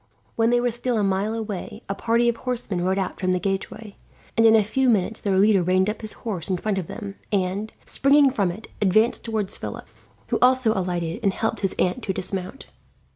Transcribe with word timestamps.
When 0.35 0.49
they 0.49 0.59
were 0.59 0.71
still 0.71 0.97
a 0.97 1.03
mile 1.03 1.35
away, 1.35 1.83
a 1.87 1.93
party 1.93 2.27
of 2.27 2.35
horsemen 2.37 2.83
rode 2.83 2.97
out 2.97 3.19
from 3.19 3.33
the 3.33 3.39
gateway, 3.39 3.97
and 4.35 4.47
in 4.47 4.55
a 4.55 4.63
few 4.63 4.89
minutes 4.89 5.21
their 5.21 5.37
leader 5.37 5.61
reined 5.61 5.91
up 5.91 6.01
his 6.01 6.13
horse 6.25 6.49
in 6.49 6.57
front 6.57 6.79
of 6.79 6.87
them 6.87 7.17
and, 7.31 7.71
springing 7.85 8.31
from 8.31 8.49
it, 8.49 8.69
advanced 8.81 9.23
towards 9.23 9.57
Philip, 9.57 9.85
who 10.29 10.39
also 10.41 10.73
alighted 10.73 11.19
and 11.21 11.31
helped 11.33 11.59
his 11.59 11.75
aunt 11.77 12.01
to 12.01 12.13
dismount. 12.13 12.65